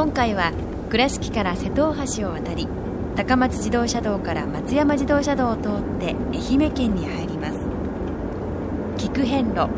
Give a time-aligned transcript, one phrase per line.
[0.00, 0.54] 今回は
[0.88, 2.66] 倉敷から瀬戸大橋を渡り
[3.16, 7.58] 高松自動車道から松山自動車道を通って愛媛県に入ります。
[8.96, 9.68] 菊遍路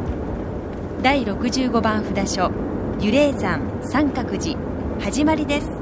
[1.02, 2.52] 第65番札所
[3.00, 4.56] 幽霊山三角寺
[5.00, 5.81] 始まりです。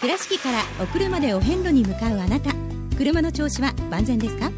[0.00, 2.54] 倉敷からお車でお遍路に向かうあなた。
[2.96, 4.50] 車の調子は万全ですか？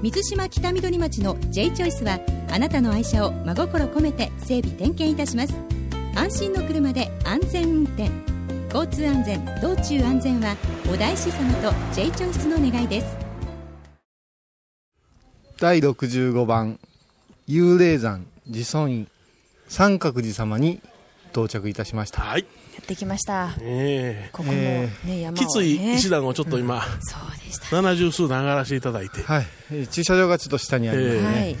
[0.00, 2.20] 水島北緑町の J チョイスは
[2.52, 5.54] あなたの愛車を真心込めて整備点検いたします。
[6.14, 8.10] 安心の車で安全運転。
[8.72, 10.56] 交通安全道中安全は
[10.92, 13.16] お大師様と J チョイスの願いです。
[15.58, 16.78] 第65番。
[17.48, 19.08] 幽霊山自尊院。
[19.66, 20.80] 三角寺様に
[21.32, 22.22] 到着いたしました。
[22.22, 22.46] はい。
[22.76, 23.54] やってきました。
[23.62, 24.28] え。
[24.32, 27.74] ここもね、え山を、ね、きつい石段をちょっと今、そうでした。
[27.74, 29.22] 七十数段上がらせていただいて。
[29.22, 31.56] はい、えー駐車場がちょっと下にありますね、はい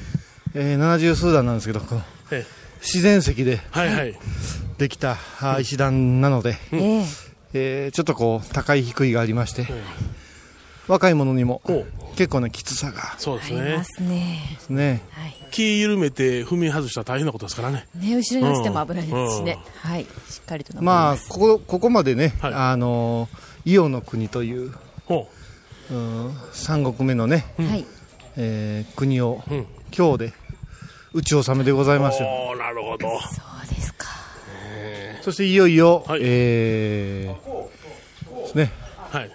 [0.54, 2.44] えー、70数段なんですけどこのえ
[2.80, 3.94] 自然石でえはい。
[3.94, 4.18] はい。
[4.76, 7.04] できた、あ石段なので、ええ。
[7.54, 9.66] えーちょっとこう高い低いがありまして、
[10.86, 13.14] 若い者にもお結構なきつさが。
[13.18, 13.60] そうですね。
[13.60, 13.84] ありま。
[13.84, 14.58] すね。
[14.70, 15.02] ね。
[15.10, 15.36] はい。
[15.50, 17.86] 気緩めて踏み外したら大変なことですからね。
[17.94, 19.90] ね後ろに落ちても危ないですしね、うん。
[19.90, 20.04] はい。
[20.28, 22.54] しっかりとまあここここまでね、はい。
[22.54, 24.72] あのー伊予の国という
[25.06, 25.28] ほ
[25.90, 25.94] う。
[25.94, 27.84] ん三国目のね、はい。
[28.36, 29.54] えー国をう。
[29.54, 29.66] うん。
[29.96, 30.32] 今日で
[31.12, 32.28] 打ち納めでございますよ。
[32.56, 33.08] なるほど。
[33.20, 34.06] そうですか。
[35.22, 36.20] そしていよいよ、はい。
[36.22, 38.72] えーですね。
[39.10, 39.30] はい。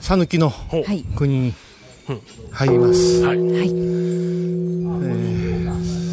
[0.00, 0.84] 讃岐のほう。
[0.84, 1.02] はい。
[1.16, 1.54] 国に
[2.52, 3.38] 入ります、はい。
[3.38, 3.72] はい。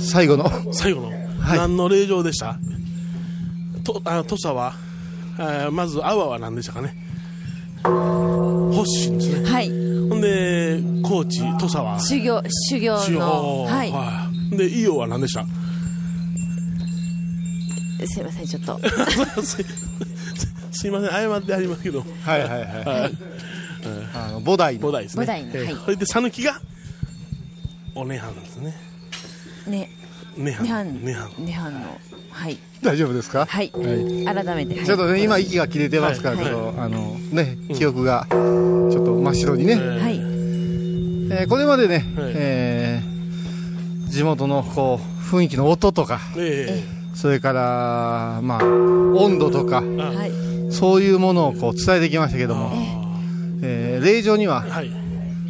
[0.03, 0.73] 最後の。
[0.73, 1.57] 最後の、はい。
[1.57, 2.57] 何の霊場でした？
[3.83, 4.73] と、あ、土佐は、
[5.37, 6.95] あまず、阿波は何でしたかね？
[7.83, 9.49] 発信ですね。
[9.49, 9.69] はい。
[9.69, 9.73] ほ
[10.15, 13.91] んで、高知、土佐は、修行修行塩のはい。
[13.91, 14.57] はい。
[14.57, 15.45] で、伊予は何でした？
[18.07, 18.79] すいませんちょっと。
[19.41, 19.57] す
[20.71, 22.49] すいません、謝ってありますけど、はいはい。
[22.49, 23.11] はい
[24.13, 24.89] あの菩提の。
[24.89, 25.23] 菩提ですね。
[25.23, 25.75] 菩提のええはい。
[25.83, 26.61] それで、讃岐が、
[27.95, 28.73] お涅槃なんですね。
[29.67, 29.89] ね。
[30.37, 30.63] 涅槃。
[30.63, 31.03] 涅槃。
[31.03, 31.45] 涅槃。
[31.45, 31.99] 涅槃の
[32.31, 32.57] はい。
[32.81, 33.45] 大丈夫ですか？
[33.45, 36.45] はい、改めて、はいちょっとね今息が切れてますから、はい。
[36.45, 40.15] ちょっとあのね記憶がちょっと真っ白にね、えはい。
[40.17, 42.33] えーこれまでね、はい。
[42.35, 43.15] えー
[44.09, 46.83] 地元のこう雰囲気の音とかえ
[47.15, 50.71] それからまあ温度とかはい。
[50.71, 52.71] そういうものをこう伝えてきましたけども、
[53.61, 54.91] えー霊場にはえはい。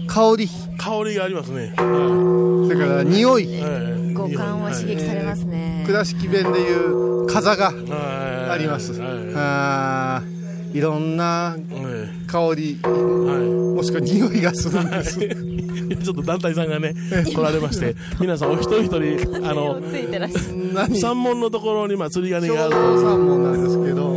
[0.07, 0.47] 香り
[0.77, 1.73] 香りがありますね。
[1.77, 3.53] はそれから匂いい。
[3.55, 8.51] ええ五感を刺激されますね、倉敷弁でいう風がはい。
[8.51, 9.09] あります、はい。
[9.35, 15.23] あーいろんなえ香りもしくは匂いがするんです。
[15.23, 15.29] い。
[16.03, 16.93] ちょっと団体さんがね、
[17.25, 20.73] 来られまして、皆さんお一人一人、あの、ついてらっしゃる。
[20.73, 20.99] 何？
[20.99, 22.73] 山門のところに、まあ、釣り鐘がある。
[22.73, 24.15] 三門なんですけど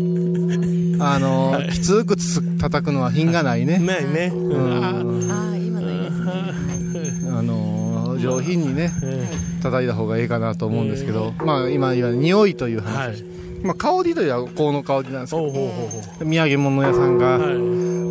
[0.98, 3.78] あのきつくつ叩くのは品がないね。
[3.78, 4.32] ないね。
[4.34, 5.30] うん。
[5.30, 8.90] ああ今のいいですね、あの上品にね
[9.62, 13.22] 叩いた方がいいかなと思うんですけど、まあ今言われる匂いという話、はい。
[13.62, 16.00] まあ、香りというは香の香りなんですけどほうほうほう。
[16.24, 17.36] ほ土産物屋さんが、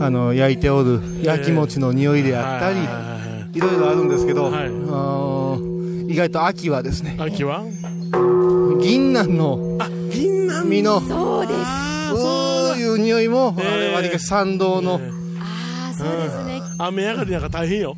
[0.06, 3.58] あの焼いておる焼き餅の匂いであったり、はいはいはいはい。
[3.58, 4.54] いろいろあるんですけど、はい。
[4.54, 7.64] あー意外と秋はですね秋は？
[8.82, 10.70] 銀杏のあ銀杏。
[10.70, 11.00] 実の。
[11.00, 11.60] そうです。
[11.60, 12.55] あーそう
[12.98, 13.62] いう匂いも、え。
[13.62, 15.00] ーあれわりかし参道の、
[15.40, 16.62] ああそうですね。
[16.78, 17.98] 雨上がりなんか大変よ。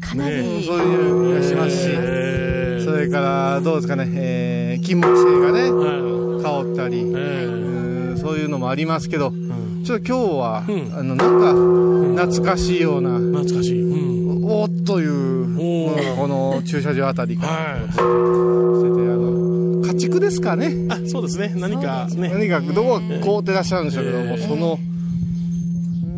[0.00, 2.82] かなり、ねそういう匂いがしますし、え。
[2.84, 9.82] それからどうですかね、えー、金木犀がねは香ったり、うーんそういうのもありますけど、ん。
[9.84, 10.94] ちょっと今日は、うん。
[10.94, 13.82] あのなんか懐かしいような、懐かしい。
[13.82, 17.52] うんおーっという、この駐車場あたりから。
[17.52, 20.70] はしてて、あの家畜ですかね。
[20.70, 21.52] いあそうですね。
[21.56, 22.28] 何かね。
[22.28, 24.78] 何かどこ凍ってらっしゃるんでしょうけども、その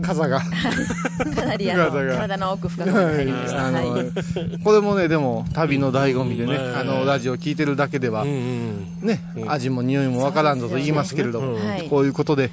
[0.02, 0.40] 傘が、
[1.34, 6.76] かなりあの 体の奥深くに入りました、はい、これもね、でも旅の醍醐味でね、うん。
[6.76, 11.88] あのラジオ聞いてるだけではうんう、んね、味も匂いもわからんぞと言いますけれども、ねはい。
[11.88, 12.50] こういうことで、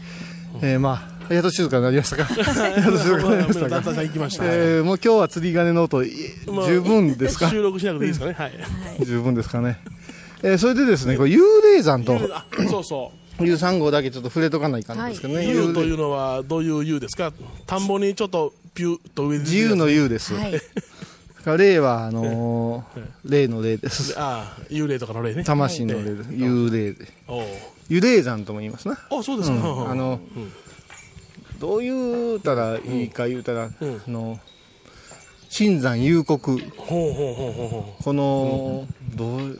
[0.61, 2.33] えーまあ、やっと静かになりましたか？
[2.35, 3.81] やっと静かになりましたか？
[3.81, 9.79] だん行きましたえーもう今日は釣り鐘の音、十分ですか収録しなくていいですかねはい十分ですかね。
[10.43, 15.47] えーそれでですね、これ幽霊山とあそうそういう3号だけちょっと触れとかないかんですけどね。
[15.49, 17.33] U というのはどういう U ですか
[17.65, 20.33] 田んぼにちょっとピュッと上に自由の幽です。
[20.35, 20.61] はい、
[21.57, 24.13] 霊は、あのー霊の霊です。
[24.17, 26.29] ああ幽霊とかの霊ね魂の霊です。
[26.29, 27.07] 幽霊で。
[27.89, 28.97] 幽霊山とも言いますな。
[29.11, 30.19] あそうですか、うんあの、
[31.59, 33.75] どう言うたらいいか言うたら、ん。
[34.07, 34.39] あの、
[35.49, 39.59] 新山幽谷、この、どう、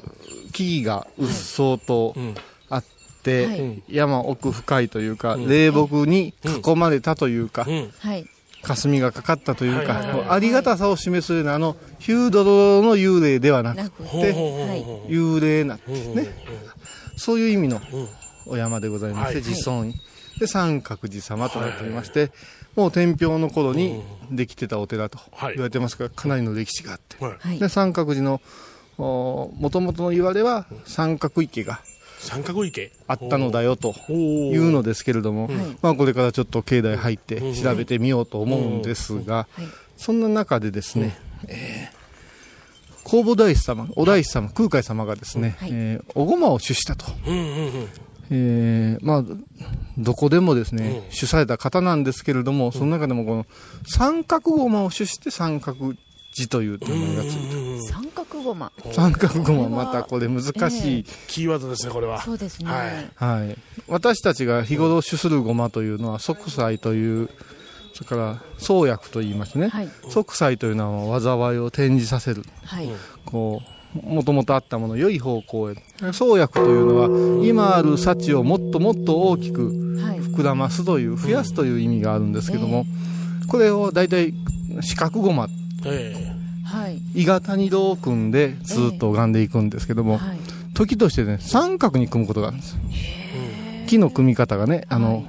[0.51, 2.35] 木々がうっそうとううん。
[2.69, 2.83] あっ
[3.23, 3.83] て、はい。
[3.89, 5.47] 山奥深いというか、ん。
[5.47, 6.33] 霊木に
[6.65, 7.65] 囲まれたというか、
[8.61, 14.33] 霞がかかったというか、ありがたさを示すような、あの、ヒュードロの幽霊ではなくて、
[15.07, 16.27] 幽霊なんでうんすね。
[17.17, 18.07] そういう意味のうん。
[18.47, 19.43] お山でございまして、はい。
[19.43, 19.93] 自尊院。
[20.39, 22.31] で、三角寺様となっておりまして、
[22.75, 24.01] もう天平の頃に
[24.31, 25.53] できてたお寺とはい。
[25.53, 27.23] 言われてますから、かなりの歴史があって。
[27.23, 27.35] はい。
[27.39, 27.59] はい。
[27.59, 28.41] で、三角寺の、
[28.97, 31.79] もともとの言われは、三角池が
[32.19, 32.91] 三角池？
[33.07, 35.55] あったのだよとおいうのですけれども、はい。
[35.81, 37.53] まあこれからちょっと境内入ってうん。
[37.53, 39.65] 調べてみようと思うんですが、はい。
[39.97, 41.17] そんな中でですね、
[41.47, 42.05] えー
[43.07, 45.69] 弘法大師様、お大師様、空海様がですね、はい。
[45.71, 47.05] えーおごまを主したと。
[47.27, 47.89] うんうんうん
[48.31, 49.23] えーまあ、
[49.97, 51.11] どこでもですね、うん。
[51.11, 53.45] 主された方なんですけれども、その中でもこの
[53.87, 55.93] 三角ごまを主して三角
[56.35, 57.93] 寺という名前がついた。
[57.93, 61.05] 三角ごま三角ごままたこれ難しい。
[61.27, 62.21] キーワードですねこれは。
[62.21, 63.41] そうですね、はい。
[63.41, 63.57] はい。
[63.87, 67.29] 私たちが日頃主するごまというのは、即祭という、
[67.93, 69.89] それから創薬と言いましてね、はい。
[70.09, 72.43] 即祭というのは災いを転じさせる。
[72.65, 72.89] はい、
[73.25, 75.75] こう、もともとあったものを良い方向へ。
[76.13, 82.85] 創薬というのは、今ある幸をもっともっと大きくはい、膨らますという、増やすという意味があるんですけども、
[83.47, 84.33] これを大体
[84.81, 85.47] 四角ごま、
[85.85, 86.15] え
[86.63, 90.39] はい、鋳型に銅を組んでずっと拝んでいくんですけども、はい、
[90.73, 92.75] 時としてね、三角に組むことがあるんです。
[93.87, 95.25] 木の組み方がね、あの、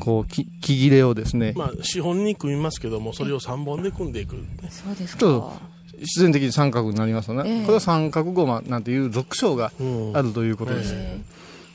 [0.00, 4.36] こう、木木切れをですねえ、まあ資本に組みますけどもそれを三本で組んでいく。
[4.70, 5.69] そうですか
[6.00, 7.42] 自然的に三角になりますよね。
[7.48, 7.62] ええ。
[7.62, 10.16] これは三角ごまなんていう属性がうん。
[10.16, 10.92] あるということです。
[10.94, 11.20] え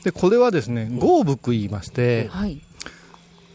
[0.04, 2.60] で、これはですね、豪木言いましてー、はい、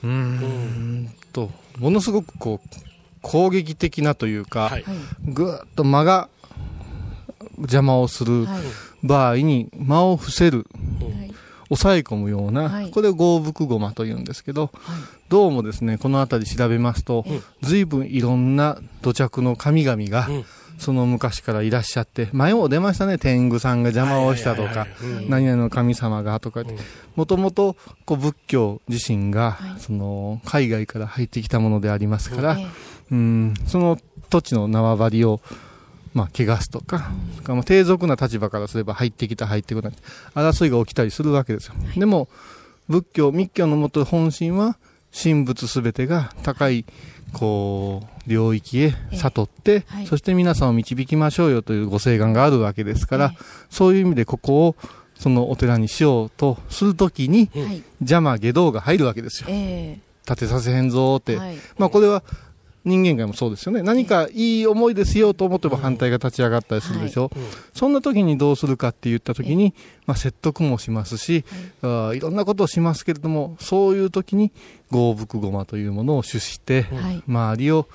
[0.03, 2.79] うーんと、ものすごくこう、
[3.21, 4.71] 攻撃的なというか、はい。
[4.71, 4.83] はい、
[5.27, 6.29] ぐーっと間が
[7.59, 8.61] 邪魔をするはい、
[9.03, 10.65] 場合に間を伏せる、
[10.99, 11.33] はい、
[11.69, 12.91] 抑え込むような、はい。
[12.91, 14.71] これを豪木ごまと言うんですけど、
[15.29, 17.25] どうもですね、この辺り調べますと、
[17.61, 20.45] 随分いろんな土着の神々が、うん
[20.81, 24.87] その昔からいらっしゃって、前も出ましたね、天狗さんが邪魔をしたとか
[25.29, 26.75] 何々の神様がとかって、
[27.15, 32.67] もともとこう仏教自身が、その海外から入ってきたものでありますから、え
[33.11, 33.99] うん、その
[34.31, 35.39] 土地の縄張りを、
[36.15, 37.11] まあ、汚すとか、
[37.65, 39.93] 低俗な立場からすれば入ってきた、入ってこない、
[40.33, 41.75] 争いが起きたりするわけですよ。
[41.95, 42.27] でも、
[42.89, 44.77] 仏教、密教のもと本心は、
[45.13, 46.85] 神仏すべてが高い、
[47.33, 50.07] こう、領域へ悟って、はい。
[50.07, 53.33] そして皆さんを導きましょうよというご請願があるわけですから、
[53.69, 54.75] そういう意味でここを、
[55.15, 57.49] そのお寺にしようとするときに、
[57.99, 59.47] 邪魔下道が入るわけですよ。
[59.49, 61.33] え建てさせへんぞーって。
[61.33, 62.23] ーはい、まあこれは
[62.83, 63.83] 人間界もそうですよね。
[63.83, 67.29] 何かいい思いでしようと思っても反対が立ち上がったりするでしょ。
[67.73, 69.73] そんな時にどうするかって言った時に、
[70.07, 71.45] まあ説得もしますし、
[71.83, 74.51] あーいろんなことをしますけれども、そういう時に
[74.89, 77.23] 豪福ごまというものを主して、はい。
[77.27, 77.87] 周りを、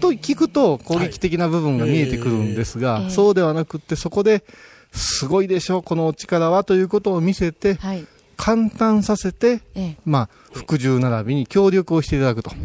[0.00, 3.10] と聞くと攻撃的な部分が見えてくるんですが、ええ。
[3.10, 4.44] そうではなくってそこで
[4.92, 8.06] すごいでしょ、このお力はということを見せて、はい。
[8.40, 9.96] 簡単させて、ええ。
[10.04, 12.50] まあ、服従並びに協力をしていただくと。
[12.50, 12.58] はい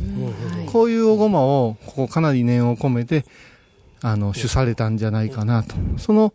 [0.72, 3.26] こういうおごまを、ここかなり念を込めて、
[4.02, 5.76] あの、主されたんじゃないかなと。
[5.98, 6.34] その、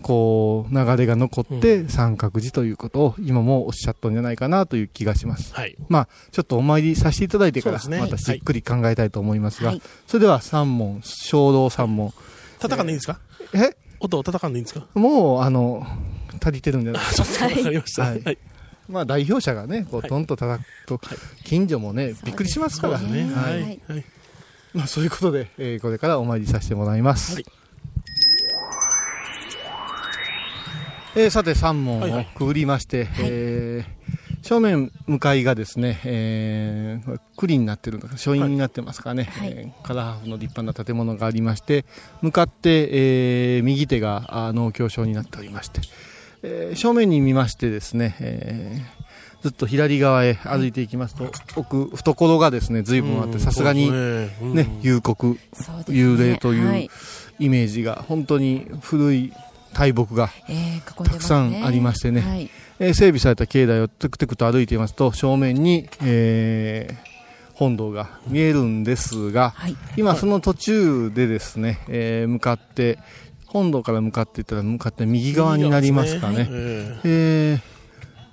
[0.00, 5.52] こう、流れが残って、三角寺ということを今もおっしゃったんじゃないかなという気がします。
[5.54, 5.76] はい。
[5.88, 12.14] まあ、ちょっとお参りさせていただいてから、またじっくり考えたいと思いますが、はいそれでは三問、衝動三問。
[12.60, 13.20] 叩かんでいいんですか？
[13.52, 13.76] え？
[14.00, 14.86] 音を叩かんでいいんですか？
[14.94, 15.86] もう、あの、
[16.42, 17.04] 足りてるんじゃない？
[17.04, 17.44] ですか。
[17.46, 18.02] わかりました。
[18.02, 18.38] ははいい。
[18.88, 21.00] まあ、代表者がね、こう、はいトンと叩くと、
[21.44, 22.98] 近所もね、びっくりしますから。
[22.98, 23.24] ね。
[23.34, 23.80] ははい。
[24.74, 27.34] まあ、そういうことで、えーこれからお参りさせてもらいます。
[27.34, 27.44] はい
[31.16, 33.98] えーさて、3問をくぐりまして、えー
[34.40, 41.84] 正面向かいがですね、えー栗になってるのか、書院になってますかね、はいえーカラーハーフの立派な建物がありまして、
[42.22, 42.88] 向かって、
[43.56, 45.80] えー右手があ農協所になっておりまして、
[46.42, 48.98] えー正面に見ましてですね、えー
[49.40, 54.68] ずっと左側へ歩いていきますと、奥、懐がですね、随分あって、さすがに、ね、ね。
[54.82, 56.90] 幽霊というはい
[57.38, 59.32] イメージが本当に古い
[59.74, 60.28] 大木が。
[61.04, 62.50] たくさんありましてねはい。
[62.80, 67.08] えー整備された境内をテクテクと歩いていますと正面に、えー
[67.54, 69.76] 本堂が見えるんですが、はい。
[69.96, 72.98] 今その途中でですね、えー向かって
[73.48, 76.48] 本堂から向かっていったら向かって右側になりますかね。
[76.50, 77.56] ええー。
[77.56, 77.60] ー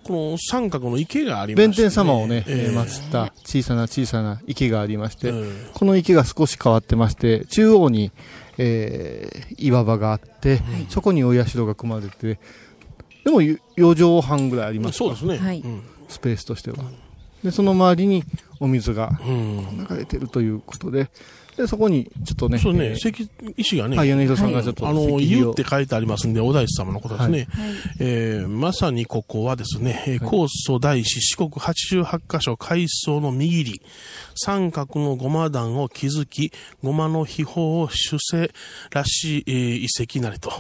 [0.06, 2.64] この三角の池がありまして、弁天様をね、えー。
[2.68, 8.12] えー祀った小さな小さな池がありまして、えーこの池が少し変わってまして、中央に、
[8.58, 12.40] えー岩場があって、そこにお社が組まれて、
[13.24, 13.60] でも4
[13.96, 14.92] 畳半ぐらいあります。
[14.92, 15.38] かそうですね。
[15.38, 15.62] はい。
[15.62, 15.82] うん。
[16.08, 16.78] スペースとしては。
[17.44, 18.24] で、その周りに
[18.60, 19.88] お水がうん。
[19.90, 21.10] 流れてるということで、
[21.58, 27.48] で、そこにちょっとね、そうね、えー石、石がね、はい、米広さんがちょっとあの、湯って書いてありますんで、お大師様のことですね。
[27.52, 27.70] はい。
[28.00, 33.82] えーまさにここはですね、えーはい高祖大師四国88カ所海藻の右り、
[34.36, 36.52] 三角のごま団を築き、
[36.84, 38.52] ごまの秘宝を主世
[38.92, 40.52] らしい、えー遺跡なりと。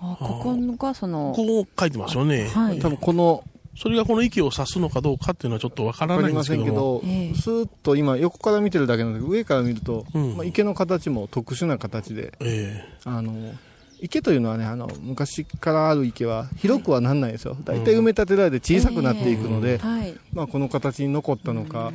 [0.00, 2.48] あ、ここがその、こう書いてますよね。
[2.48, 2.78] はい。
[2.78, 3.44] 多分この、
[3.78, 6.76] それがこの池を指すのかどうかっていうのはちょっとわからないんでけどますせんけも。
[6.76, 7.34] ど、ええ。
[7.36, 10.36] スーッと今横から見てるだけなんだけど、上から見ると、うん。
[10.36, 13.54] まあ、池の形も特殊な形で、えあの、
[14.00, 17.56] 池というのはね、あの、昔からある池は広くはなんないですよ。
[17.64, 20.14] 大体埋め立てられて小さくなっていくので、はい。
[20.32, 21.92] まあこの形に残ったのか、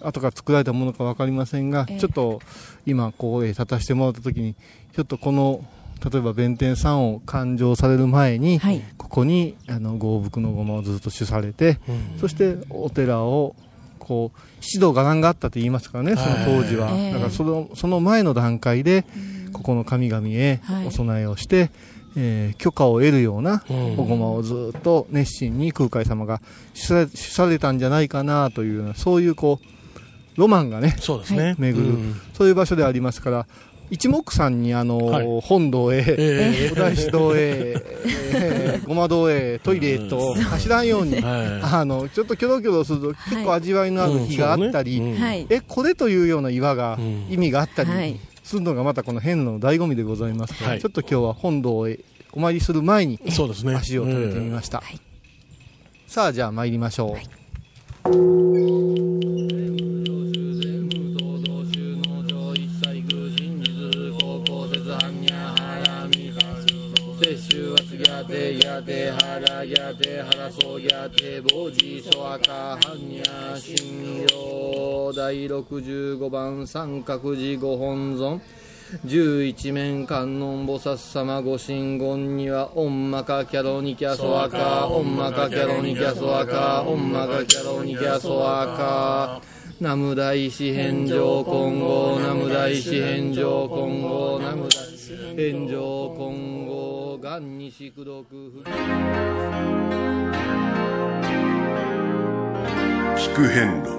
[0.00, 1.98] 後から作られたものか分かりませんが、ええ。
[1.98, 2.40] ちょっと
[2.86, 4.54] 今ここへ立たせてもらった時に
[4.94, 5.64] ちょっとこの
[6.04, 8.82] 例えば弁天さんを勘定される前に、はい。
[8.96, 12.18] ここにあの豪福のごまをずっと主されて、うん。
[12.18, 13.54] そしてお寺を
[13.98, 17.12] こう七道伽藍があったと言いますからねその当時は、ええ。
[17.12, 19.04] だからそのその前の段階で
[19.52, 20.86] ここの神々へはい。
[20.86, 21.70] お供えをして、
[22.16, 23.98] えー許可を得るようなうん。
[23.98, 26.40] おごまをずっと熱心に空海様が
[26.74, 29.66] 主され主されたんじゃないかなというようなそういうこう
[30.40, 31.54] ロマンがねそうですね。
[31.58, 31.92] 巡る。
[31.92, 32.20] うん。
[32.32, 33.46] そういう場所でありますから
[33.90, 35.40] 一目散にあの、はい。
[35.42, 37.74] 本堂へ、ええお大師堂へ、
[38.34, 41.20] えーごま堂へ、トイレへと走らんように、はい。
[41.62, 45.02] あの、ちょっとキョロキョロすると結構味わいのある日があったり。
[45.50, 47.26] え、これというような岩がうん。
[47.30, 48.16] 意味があったりはい。
[48.44, 50.80] するのがまたこの変の醍醐味でございますから、はい。
[50.80, 51.98] ちょっと今日は本堂へ
[52.32, 53.74] お参りする前にそうですね。
[53.74, 54.78] 足を止めてみました。
[54.78, 55.00] はい。
[56.06, 57.16] さあ、じゃあ参りましょ
[58.06, 58.79] う。
[75.14, 78.40] 第65番三角寺ご本尊。
[79.04, 84.88] 十一面観音菩薩様ご神言にはオンマカキャロニキャソアカ。
[84.88, 89.42] オンマカキャロニキャソアカオンマカキャロニキャソアカ。
[89.80, 96.89] ナム大師返上今後ナム大師返上今後ナム大師返上今後
[97.30, 98.64] がんにしくどく
[103.16, 103.90] 聞く遍路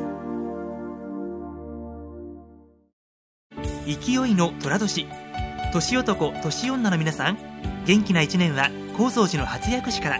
[3.85, 5.07] 勢いの寅年。
[5.71, 7.38] 年男年女の皆さん
[7.85, 10.19] 元気な一年は高蔵寺の初薬師から。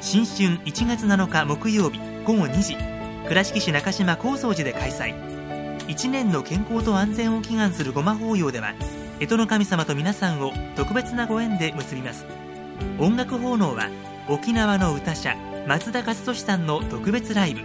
[0.00, 2.76] 新春1月7日木曜日午後2時
[3.26, 5.16] 倉敷市中島高蔵寺で開催。
[5.88, 8.72] 一年の健康と安全を祈願するごま法要では
[9.18, 12.26] 干支の神様と皆さんを特別なご縁で結びます。
[12.98, 13.88] 音楽奉納は
[14.28, 15.34] 沖縄の歌者
[15.66, 17.60] 松田和俊さんの特別ライブ。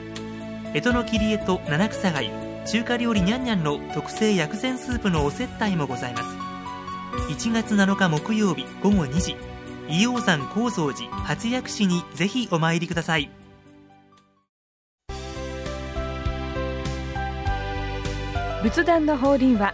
[0.74, 2.30] 干支の切り絵と七草がゆ
[2.66, 6.38] 中華料理にゃんにゃんの特製薬膳スープのお接待もございます。
[7.34, 9.36] 1月7日木曜日午後2時
[9.90, 13.30] 伊王山高蔵寺初薬師にぜひお参りください。
[18.64, 19.74] 仏壇の法輪は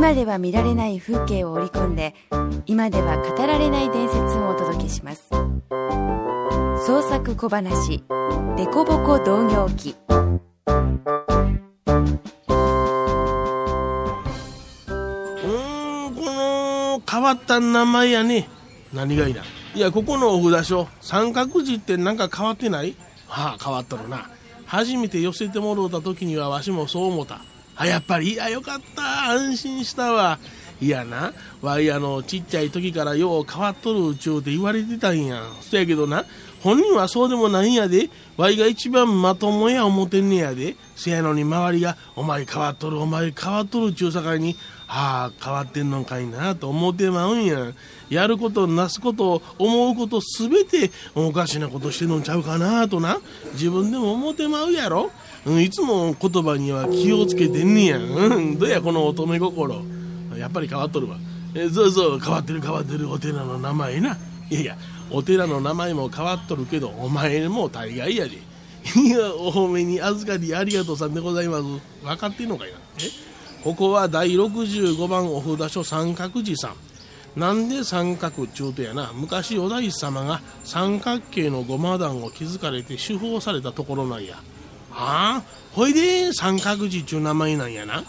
[0.00, 2.14] 今では見られない風景を織り込んで
[2.64, 5.28] 今では語られない伝説をお届けします
[6.86, 8.02] 創作小話
[8.56, 10.24] 「デコボコ同業記」うー
[16.08, 18.48] ん、この変わった名前やね。
[18.94, 19.42] 何がいいな。
[19.74, 22.96] いや、ここのお札所、三角寺ってなんか変わってない？
[23.28, 24.30] はあ、変わっとるな。
[24.64, 27.42] 初めて寄せてもろうた時にはわしもそう思った。
[27.80, 29.30] あ、やっぱり、いや、よかった。
[29.30, 30.38] 安心したわ。
[30.82, 31.32] いやな、
[31.62, 35.42] わいあの、ちっちゃい時からよう変わっとるうちゅうて言われてたんや。
[35.62, 36.26] そやけどな、
[36.62, 38.10] 本人はそうでもないんやで。
[38.36, 40.76] わいが一番まともや思てんねやで。
[40.94, 44.56] せやのに周りが、お前変わっとる、お前変わっとるちゅうさかいに、
[44.88, 47.72] ああ、変わってんのかいなと思ってまうんや。
[48.10, 53.20] やること、なすこと、思うことすべておかしなことしてんのちゃうかなとな。
[53.52, 55.10] 自分でも思ってまうやろ。
[55.46, 57.98] うん、いつも言葉には気をつけてんねや。
[57.98, 59.82] うん、どやこの乙女心。
[60.36, 61.16] やっぱり変わっとるわ。
[61.54, 64.16] えそうそう、変わってる変わってるお寺の名前な。
[64.50, 64.78] いやいや、
[65.10, 68.32] お寺の名前も変わっとるけど、お前も大概やで。
[68.96, 71.64] いや、お褒めに預かりありがとうさんでございます。
[72.04, 72.78] 分かってんのかいな。
[72.98, 73.30] え？
[73.62, 76.74] ここは第65番お札所三角寺さん。
[77.38, 84.42] なんで三角中とやな、昔お大師様が三角形のごま団を築かれて手法されたところなんや。
[84.90, 85.42] はあ？
[85.72, 88.04] ほいで三角寺ちゅう名前なんやな。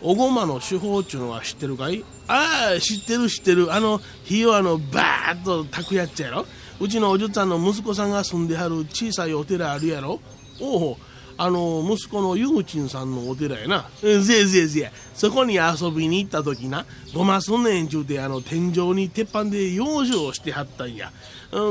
[0.00, 2.04] おごまの手法っちゅうのは知ってるかい？
[2.28, 3.72] ああ、知ってる知ってる。
[3.72, 6.46] あの、火をあの、バーッと炊くやつやろ？
[6.80, 10.20] うちのおじゅっちゃんの息子さんが住んではる小さいお寺あるやろ？
[10.60, 10.96] おう
[11.38, 13.88] あの、息子のゆうちんさんのお寺やな。
[14.02, 15.16] ぜいぜいぜい。
[15.16, 21.10] そこに遊びに行った時な、ごますんねんちゅうて、あの、天井に鉄板で養生してはったんや。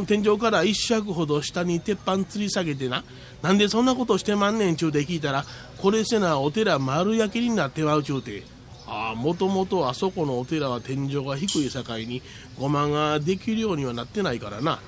[0.06, 3.04] 天井から一尺ほど下に鉄板吊り下げてな。
[3.41, 5.44] なんでそんなことしてまんねんちゅうて聞いたら、
[5.78, 8.44] これせなお寺丸焼きになってまうちゅうて。
[8.86, 12.22] ああ、もともとあそこのお寺は天井が低い境に、
[12.60, 14.80] ごまができるようにはなってないからな。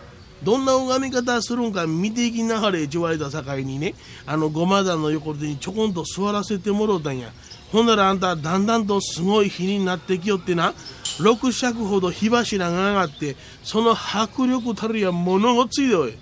[0.43, 3.95] どんな拝み方するんか見ていきなはれって言われた境にね、
[4.27, 7.31] あのごま団の横手にちょこんと座らせてもろうたんや。
[7.73, 10.75] ほんならあんただんだんとすごい火になってきよってな、
[11.19, 16.13] 六尺ほど火柱が上がって、その迫力たるやものごついでおい。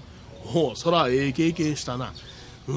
[0.46, 2.14] ほう、そらええ経験したな。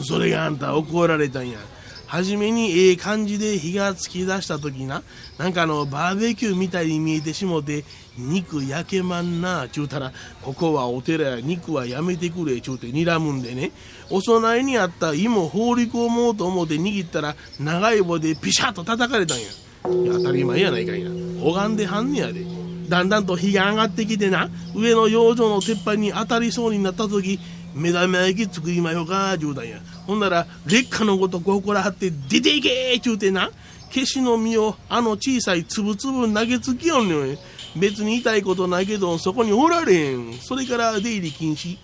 [0.02, 1.60] それがあんた怒られたんや。
[2.06, 5.02] はじめにええ感じで火がつき出した時な、
[5.38, 7.84] なんかあのバーベキューみたいに見えてしもて、
[8.16, 10.12] 肉焼けまんな、ちゅうたら、
[10.42, 13.72] ここはお寺や肉はやめてくれ、ちゅうて睨むんでね、
[14.10, 19.44] お供えにあった芋放り込もうと思って握ったら、長い棒でピシャッと叩かれたんや。
[19.82, 21.10] 当たり前やないかいな。
[21.42, 22.44] 拝んではんねやで。
[22.88, 27.40] だんだんと火が上がってきてな、上の養生の鉄板に当たりそうになった時、
[27.74, 29.78] 目玉焼き作りましょか、ちゅうたんや。
[30.06, 33.50] ほんなら、劣化のごとく誇らはって、出ていけーちゅうてな、
[33.92, 37.38] 消しの実をあの小さいつぶつぶ投げつきよんねん。
[37.76, 40.34] 別に痛いことないけど、そこにおられん。
[40.34, 41.78] それから出入り禁止。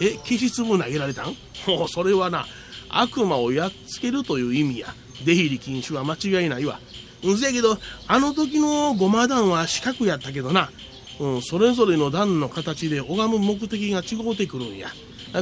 [0.00, 1.36] え、消し粒投げられたん？
[1.66, 2.46] もうそれはな、
[2.88, 4.94] 悪魔をやっつけるという意味や。
[5.24, 6.80] 出入り禁止は間違いないわ。
[7.22, 10.70] うん、せやけど、あの時のごま団は四角やったけどな、
[11.18, 14.88] うん、それぞれの段の形で拝む目的が違うてくるんや。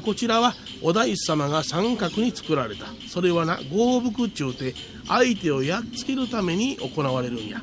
[0.04, 2.86] こちらはお大師様が三角に作られた。
[3.08, 4.74] それはな、合福っちゅうて、
[5.06, 7.62] 相手をやっつけるために行われるんや。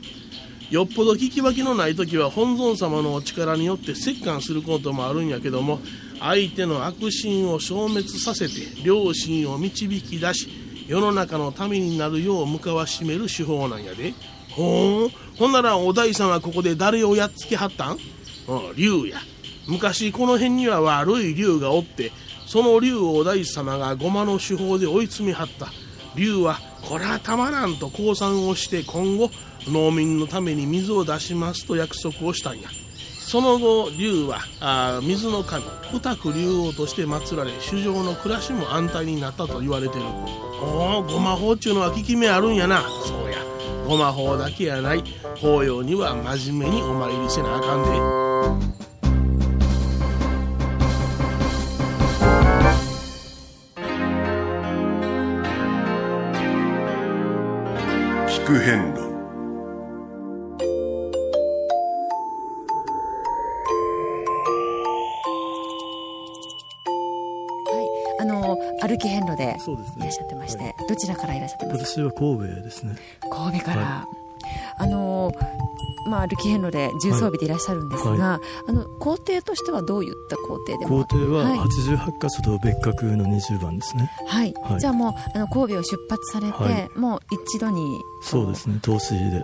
[0.72, 5.80] よっぽど聞き分けのない時は本尊様のお力によって折檻することもあるんやけども、
[6.20, 10.50] 相手の悪心を消滅させて、良心を導き出し、
[10.88, 14.14] 世の中のためになるよう向かわしめる手法なんやで。
[14.52, 18.00] ほーほんならお大師さんはここで誰をやっつけはったん？
[18.48, 19.20] うん、竜や。
[19.68, 22.12] 昔この辺には悪い竜がおって、
[22.46, 25.68] その竜をお大師様がごまの手法で追い詰めはった。
[26.16, 29.32] 竜は、これはたまらんと降参をして今後、
[29.68, 32.70] 農民のために水を出しますと約束をしたんや。
[33.20, 40.04] その後、竜は、あ水の神、二九竜王として祀られ、主上の暮らしも安泰になったと言われてる。
[40.62, 42.84] おお、ごま法っちゅうのは効き目あるんやな。
[43.04, 43.40] そうや。
[43.88, 45.04] ごま法だけやない。
[45.42, 47.84] 法要には真面目にお参りせなあかん
[48.20, 48.25] で。
[58.46, 59.02] く変路
[67.68, 71.86] はい、あの歩き遍路でいらっしゃってまして、どちらからいらっしゃってますか？
[71.86, 72.94] 私は神戸ですね。
[73.32, 74.08] 神戸から、は
[74.78, 75.32] あの
[76.08, 81.60] まあ歩き遍路で重装備でいらっしゃるんですが、はあの工程としてはどういった工程で工も程ははい。
[81.60, 84.12] 88箇所と別格の20番ですね。
[84.28, 84.80] はい、はい。
[84.80, 86.90] じゃあもうあの神戸を出発されて、はい。
[87.00, 88.80] もう一度にそうですね。
[88.82, 89.44] 投資で。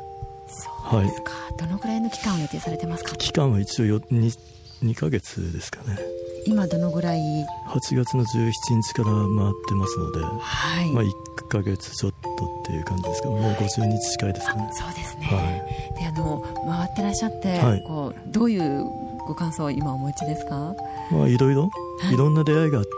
[0.90, 3.16] そうですか、どのくらいの期間を予定されてますか？
[3.16, 4.38] 期間は一応よ 2,
[4.84, 5.98] 2ヶ月ですかね
[6.46, 7.20] 今どのぐらい
[7.68, 8.52] ？8月の17
[8.82, 11.12] 日から回ってますので、はい、まあ、1
[11.50, 14.70] ヶ月ちょっとっていう感じですけどもう50日近いですかね。
[14.74, 17.84] そうですね、はであの回ってらっしゃって、はい。
[17.84, 18.84] こうどういう
[19.28, 20.74] ご感想を今お持ちですか？
[21.12, 22.14] まあいろいろはい。
[22.14, 22.90] いろんな出会いがあって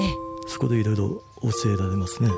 [0.00, 0.14] ええ。
[0.48, 2.30] そこでいろいろ教えられますね。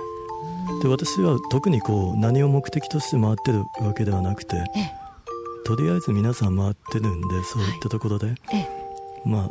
[0.83, 4.93] で私は特にこう何を目的として回ってるわけではなくてええ。
[5.65, 8.69] とりあえず皆さん回ってるんでそういったところで、ええ。
[9.25, 9.51] まあ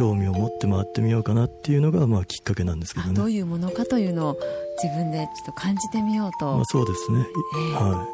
[0.00, 3.12] 興味を持って回ってみようかなっていうのがまあきっかけなんですけどね。
[3.12, 4.38] あどういうものかというのを
[4.82, 7.26] 自分でちょっと感じてみようと、まあ、そうですね、いえ
[7.72, 7.74] え。
[7.74, 8.06] は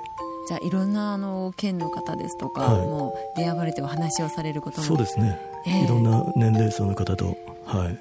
[0.48, 2.86] じゃあいろんなあの県の方ですとか、はい。
[2.88, 4.84] もう出会われてお話をされることい、も。
[4.84, 5.84] そうですね、ええ。
[5.84, 7.98] いろんな年齢層の方と、はい、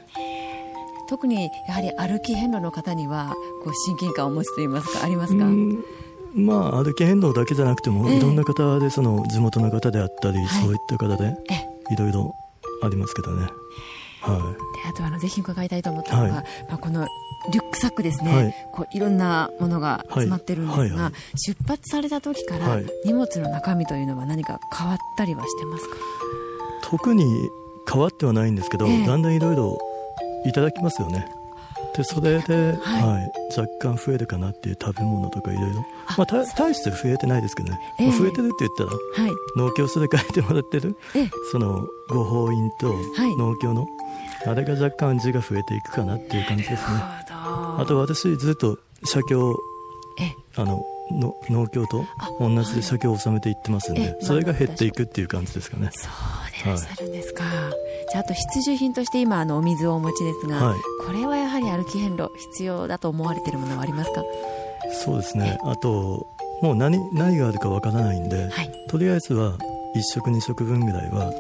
[1.08, 5.84] 特にやはり歩き遍路の方にはこう親近感をお持ちといいますかありますか、うん。
[6.34, 8.18] まあ歩き変動だけじゃなくても、ええ。
[8.18, 10.64] いろんな方でその地元の方であったり、はい。
[10.64, 11.94] そういった方でええ。
[11.94, 12.36] いろいろ
[12.82, 13.48] ありますけどね
[14.34, 16.44] はであとあのぜひ伺いたいと思ったのが、はい。
[16.70, 17.08] まあ、この
[17.52, 18.56] リュックサックですね、はい。
[18.74, 21.12] こういろんなものが詰まってるんですが、はいはいはい。
[21.36, 26.00] 出発された時からはい荷物の中身というのは何か変わったりはしてますか、い
[26.84, 27.50] 特に
[27.92, 29.06] 変わってはないんですけど、ええ。
[29.06, 29.78] だんだんいろいろ
[30.46, 31.28] いただきますよね。
[31.96, 33.04] でそれで、はい。
[33.04, 33.32] はい。
[33.58, 38.08] 若干増えるかなっていう食べ物とかいろいろあまあた大して増えてないですけどね、ええ。
[38.10, 39.36] まあ増えてるって言ったらはい。
[39.56, 41.30] 農協所で書いてもらってるええ。
[41.52, 43.36] そのご法院とはい。
[43.38, 43.88] 農協の、
[44.48, 46.78] あれが若干字が増えていくかなっていう感じですね。
[47.30, 49.54] ああと私ずっと写経
[50.20, 52.04] えあのの農協と
[52.40, 54.26] 同じで写経を収めていってますんで、ええ。
[54.26, 55.92] それが減っていくっていう感じですかね。
[55.94, 57.44] そうでいらっしゃるんですか、
[58.12, 60.80] じゃああと必需品として今あのお水をお持ちですが、はい。
[61.06, 64.24] これはやはり歩き遍路必要だと思われているものはありますか？
[64.94, 65.60] そうですね。
[65.64, 66.26] あと
[66.64, 68.72] もう何何があるかわからないんで、はい。
[68.90, 69.58] とりあえずは
[69.96, 71.32] 1食2食分ぐらいは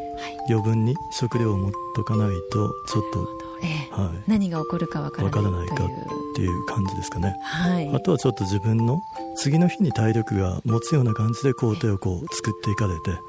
[0.49, 3.27] 余分に食料を持っとかないとちょっと、
[3.61, 3.93] ええ。
[3.93, 7.89] は何が起こるかわからないわからないかというっていう感じですかね、はい。
[7.93, 9.01] あとはちょっと自分の
[9.37, 13.19] 次の日に体力が持つような感じで工程をこう作っていかれて。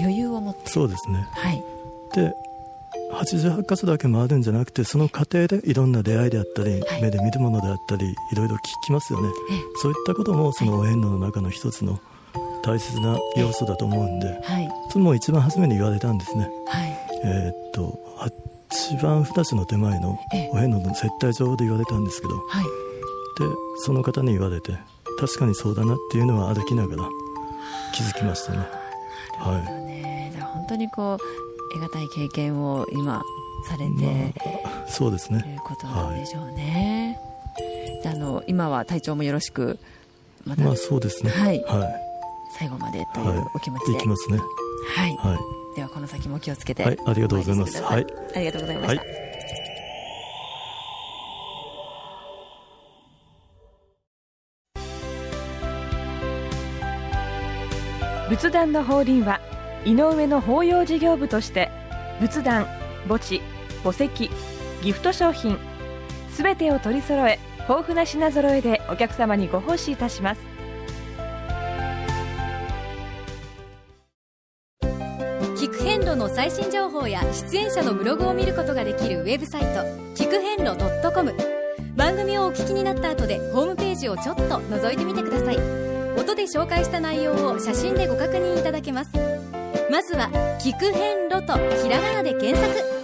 [0.00, 0.68] 余裕を持って。
[0.70, 1.28] そうですね。
[1.32, 1.62] はい。
[2.14, 2.34] で
[3.12, 7.02] 88箇所だけ回るんじゃなくてその過程でいろんな出会いであったり、はい。
[7.02, 9.28] 目で見るものであったりいろいろ聞きますよね。
[9.50, 12.00] えそういったこともそのお遍路の中の一つの
[12.64, 14.68] 大切な要素だと思うんではい。
[14.90, 16.48] それも一番初めに言われたんですね。
[16.66, 16.98] はい。
[17.24, 20.50] えーっと八番二つの手前のええ。
[20.52, 22.64] お遍路の接待場で言われたんですけどはい。
[22.64, 22.70] で
[23.78, 24.72] その方に言われて
[25.18, 27.08] 確かにそうだなっていうのは歩きながら
[27.94, 28.58] 気づきましたね。
[29.38, 33.22] はねじゃあ本当にこう得難い経験を今
[33.68, 37.18] されいてまあそうですといねうことなんでしょうね、
[38.02, 39.78] じゃああの今は体調もよろしく
[40.44, 40.62] また。
[40.62, 41.30] まあそうですね。
[41.30, 41.62] はい。
[41.62, 41.84] は
[42.58, 44.38] 最後までとい、いうはい、お気持ちで、いきますね。
[44.38, 45.76] はい、はい。
[45.76, 46.84] ではこの先も気をつけて。
[46.84, 46.98] はい。
[47.06, 47.82] ありがとうございます。
[47.82, 48.06] はい。
[48.34, 49.32] ありがとうございました、はい。
[58.28, 59.40] 仏壇の法輪は
[59.84, 61.70] 井上の法要事業部として
[62.18, 62.64] 仏壇
[63.06, 63.42] 墓地
[63.84, 64.30] 墓石
[64.82, 65.58] ギフト商品
[66.30, 67.38] すべてを取り揃え
[67.68, 70.51] 豊富な品揃えでお客様にご奉仕いたします
[76.42, 79.66] 最新情報や出演者のブログを見ることができるウェブサイト
[80.20, 80.76] 聞く遍路
[81.14, 81.32] .com
[81.94, 85.56] 番組をお聞きになった後でホームページをちょっと覗いてみてください。
[86.18, 89.12] 音で紹介した内容を写真でご確認いただけます。
[89.88, 93.01] まずは「聞く遍路」とひらがなで検索。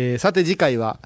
[0.00, 1.00] えーさて次回は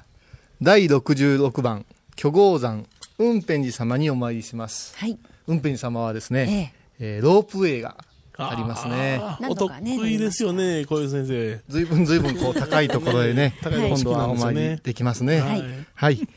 [0.61, 1.83] 第66番
[2.15, 2.85] 巨豪山
[3.17, 7.97] 雲辺寺様にお参りしますはい雲辺寺様はですね、ええーロープウェイが
[8.37, 9.21] ありますね。
[9.47, 9.71] お得
[10.07, 11.61] 意ですよね、こういう先生。
[11.67, 15.39] ずいぶんずいぶんこう高いところへ ね、今度はお参りできますね。
[15.39, 15.63] はい。
[15.93, 16.27] はい。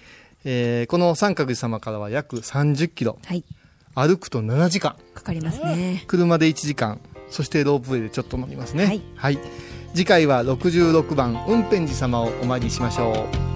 [0.45, 3.19] えー、この三角寺様からは約30キロ。
[3.25, 3.45] はい。
[3.95, 4.97] 歩くと7時間。
[5.15, 6.05] かかりますね。
[6.07, 7.01] 車で1時間。
[7.31, 8.85] そしてロープウェイでちょっと乗りますね。
[8.85, 9.03] はい。
[9.15, 9.39] はい。
[9.97, 13.47] 次回は66番運辺寺様をお参りしましょう。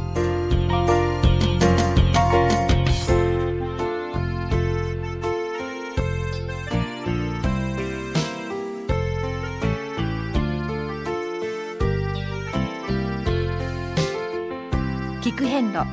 [15.20, 15.84] 菊遍路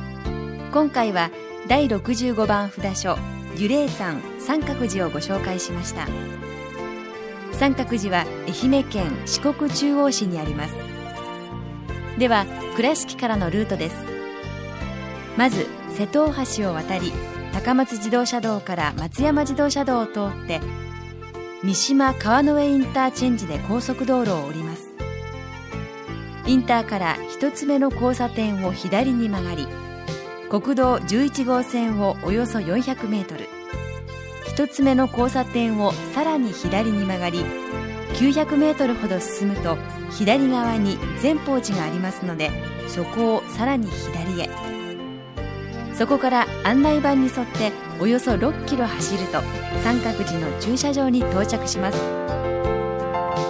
[0.72, 1.30] 今回は
[1.68, 3.18] 第65番札所
[3.54, 6.08] 樹霊山三角寺をご紹介しました
[7.58, 10.74] 三角寺は愛媛県四国中央市にあります。
[12.16, 13.96] では倉敷からのルートです。
[15.36, 17.12] まず瀬戸大橋を渡り
[17.52, 20.60] 高松自動車道から松山自動車道を通って
[21.64, 24.94] 三島川之江インターチェンジで高速道路を降ります。
[26.46, 29.66] インターから1つ目の交差点を左に曲がり
[30.48, 33.57] 国道11号線をおよそ400メートル。
[34.58, 37.44] 1つ目の交差点をさらに左に曲がり
[38.14, 39.78] 900メートルほど進むと
[40.10, 42.50] 左側に善宝寺がありますので
[42.88, 44.50] そこをさらに左へ。
[45.94, 49.40] そこから案内板に沿っておよそ6キロ走ると
[49.84, 51.98] 三角寺の駐車場に到着します。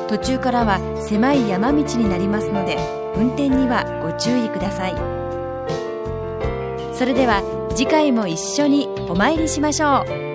[0.09, 2.77] 途中からは狭い山道になりますので
[3.17, 4.95] 運転にはご注意ください。
[6.95, 7.43] それでは
[7.75, 10.28] 次回も一緒にお参りしましょう。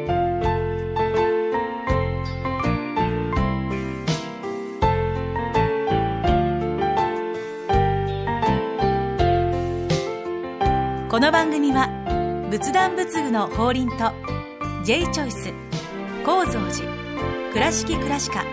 [11.23, 11.87] この番組は
[12.51, 14.11] 仏壇仏具の法輪と
[14.83, 15.53] J チョイス
[16.25, 18.43] 構造寺倉敷倉歯科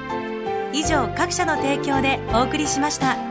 [0.73, 3.30] 以上各社の提供でお送りしました。